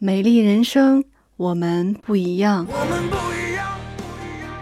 [0.00, 1.02] 美丽人生，
[1.36, 2.64] 我们不一样。
[2.70, 4.56] 我们不一样，不一样，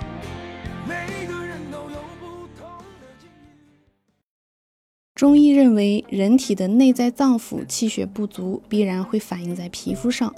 [0.88, 2.66] 每个人都有不同
[2.98, 3.52] 的境遇。
[5.14, 10.34] 中医认为，人体的内在脏腑气血不足，必然会反映在皮肤上。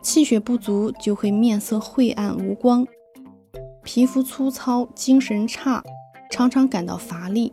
[0.00, 2.86] 气血不足就会面色晦暗无光，
[3.84, 5.84] 皮肤粗糙，精神差，
[6.30, 7.52] 常常感到乏力。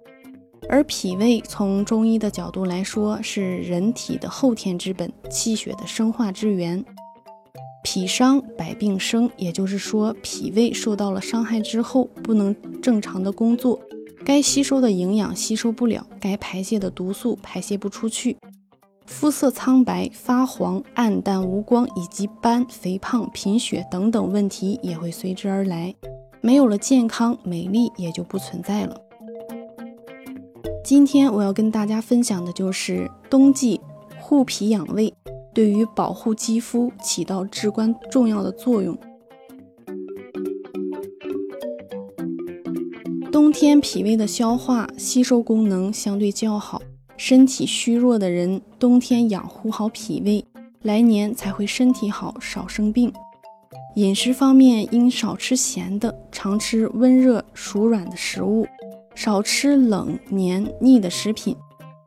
[0.69, 6.83] 而脾胃从中医的角度来说，是人体的后天之本，气血的生化之源。
[7.83, 13.79] 脾伤百病生，也就是说，脾胃受到了伤害之后，不能正常的工作，
[14.25, 18.35] 该吸收的营养吸收不了，该排泄的毒素排泄不出去，
[19.05, 25.96] 肤色苍白、发黄、暗淡无光，以及斑、肥胖、贫血等等问题也会随之而来。
[26.41, 29.07] 没有了健康，美丽也就不存在了。
[30.87, 33.81] 今天我要跟大家分享的就是冬季
[34.22, 35.13] 护脾养胃，
[35.53, 38.97] 对于保护肌肤起到至关重要的作用。
[43.30, 46.81] 冬天脾胃的消化吸收功能相对较好，
[47.17, 50.45] 身体虚弱的人冬天养护好脾胃，
[50.83, 53.11] 来年才会身体好，少生病。
[53.95, 58.65] 饮食方面应少吃咸的，常吃温热熟软的食物。
[59.17, 61.55] 少吃冷、黏、腻的食品，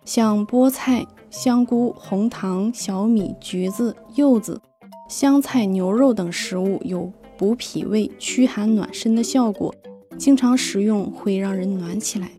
[0.04, 4.60] 像菠菜、香菇、红糖、小米、橘子、柚子、
[5.08, 9.74] 香菜、牛肉等食物有补脾胃、驱寒暖身的效果，
[10.16, 12.30] 经常食用会让人暖起来。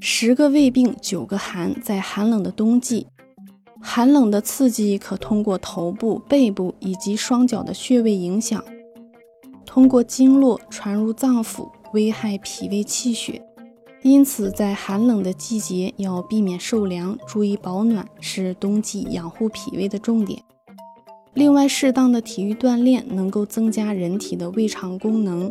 [0.00, 3.08] 十个胃病九个寒，在寒冷的冬季，
[3.82, 8.64] 寒冷的刺激可通过头部、背部以及双脚的穴位影响，
[9.66, 11.68] 通过经络传入脏腑。
[11.96, 13.40] 危害脾胃气血，
[14.02, 20.42] 因此在寒冷的季节要避免受凉，注意保暖，是冬季养护脾胃的重点。
[21.32, 25.50] 另外，适当的体育锻炼能够增加人体的胃肠功能，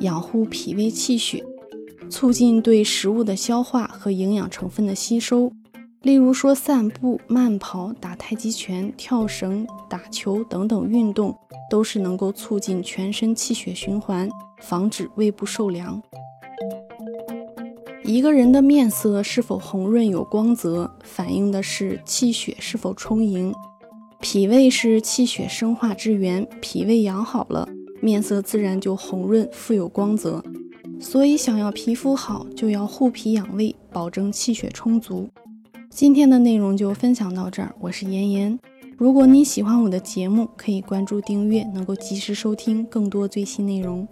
[0.00, 1.42] 养护脾胃气血，
[2.10, 5.50] 促进对食物的消化和营养成分的吸收。
[6.02, 11.34] 例如说，散步、慢跑、打太极拳、跳绳、打球等等运动，
[11.70, 14.28] 都是能够促进全身气血循环。
[14.60, 16.02] 防止胃部受凉。
[18.04, 23.52] 一个人的面色是否红润有光泽，反映的是气血是否充盈。
[24.20, 27.68] 脾胃是气血生化之源，脾胃养好了，
[28.00, 30.42] 面色自然就红润富有光泽。
[30.98, 35.28] 所以，想要皮肤好，就要护脾养胃，保证气血充足。
[35.90, 38.58] 今天的内容就分享到这儿，我是妍妍。
[38.96, 44.06] 如果你喜欢我的节目，可以关注订阅，能够及时收听更多最新内容。